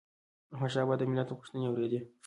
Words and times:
احمدشاه 0.53 0.85
بابا 0.89 0.95
به 0.97 0.99
د 0.99 1.03
ملت 1.11 1.27
غوښتنې 1.37 1.65
اوريدي 1.67 1.99